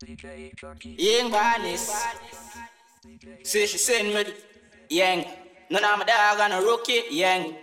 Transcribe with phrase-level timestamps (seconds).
[0.00, 1.90] Young Barnes.
[3.42, 4.24] Say she send me
[4.88, 5.24] yang.
[5.70, 7.56] None of my dog on a rookie, yang.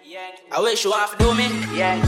[0.52, 2.02] I wish you want to do me, yang.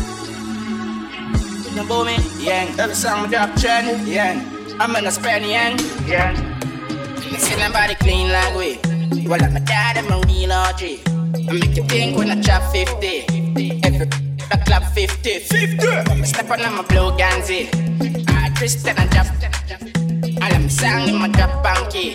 [1.75, 2.67] No boo me, yang.
[2.77, 4.43] Every song me drop trend, yang.
[4.81, 6.35] I'm gonna spend yang, yang.
[7.39, 8.79] See nobody clean like we.
[9.29, 10.83] Well, I'm a dad and my real OG.
[11.47, 13.07] I make you think when I drop 50.
[13.83, 15.39] Every the club 50.
[15.39, 15.87] 50.
[15.87, 17.71] I'm step on my blue ganzi.
[18.27, 19.27] I Christian and drop.
[20.77, 22.13] Sang in my drop banky.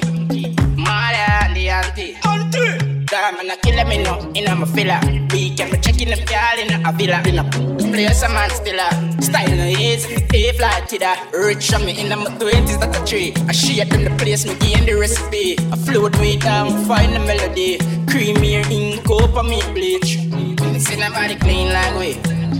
[0.76, 2.14] Maya and the auntie.
[2.24, 3.04] Auntie.
[3.06, 5.00] Damn, and I kill me no in a filler.
[5.32, 7.20] Weekend, me checking them girl in a villa.
[7.26, 7.44] In a
[7.90, 10.14] place, a man still a style no easy.
[10.32, 11.30] A fly to that.
[11.34, 13.34] Rich on me in my twenties, that a tree.
[13.48, 15.58] I share them the place, me gain the recipe.
[15.72, 17.78] I float with them, find the melody.
[18.06, 20.18] Creamier ink, on me bleach.
[20.80, 22.14] See nobody clean like we.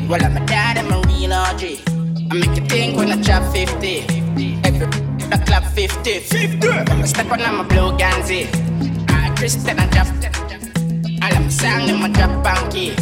[0.09, 1.62] Well, I'm a dad, I'm a real OG.
[2.30, 4.23] I make you think when I drop 50.
[4.65, 4.87] Every
[5.32, 6.20] the club 50.
[6.20, 6.68] 50.
[6.68, 8.48] I'm a step on my blue ganzi.
[9.09, 10.07] I Christian and drop.
[11.23, 12.93] All I'm sang in my drop banky.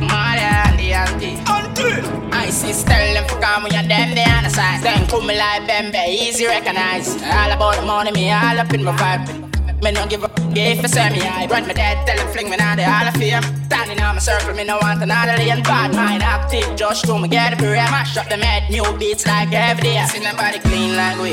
[0.00, 1.36] Maria and the auntie.
[1.52, 2.32] Auntie.
[2.32, 4.82] I see tell them for come when you're them they on the side.
[4.82, 7.08] Then come me like Bembe, easy recognize.
[7.22, 9.49] All about the money, me all up in my vibe.
[9.82, 12.50] Me no give up if you say me I run my dad, tell him fling
[12.50, 13.42] me now the all of fame.
[13.64, 15.62] Standing on my circle, me no want another lane.
[15.62, 17.76] Bad mind active, just to me get a beer.
[17.88, 20.04] Mash up the mad new beats like every day.
[20.06, 21.32] See nobody clean like we.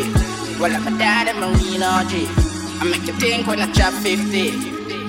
[0.59, 2.13] Well, I'm a dad and my real OG.
[2.79, 4.49] I make you think when I drop 50.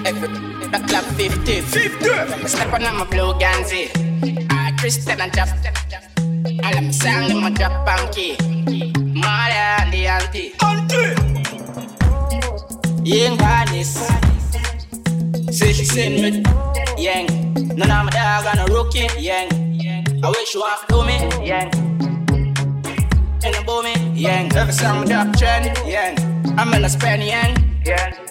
[0.05, 0.29] Every
[0.73, 1.61] the club 50.
[1.61, 2.11] 50.
[2.11, 3.87] I'm step on my blue ganzi.
[4.51, 5.49] I Christian and drop.
[6.65, 8.98] All I'm sang in my drop banky.
[13.09, 13.89] Young Barnes.
[15.51, 16.43] Say she send me
[16.99, 17.55] yang.
[17.75, 19.49] None of my dog on a rookie, yang.
[20.23, 21.17] I wish you want to do me,
[21.49, 21.73] yang.
[23.43, 24.55] And a boo me, yang.
[24.55, 26.19] Every song me drop trend, yang.
[26.59, 26.89] I'm in a
[27.25, 27.57] yang.
[27.87, 28.28] yang.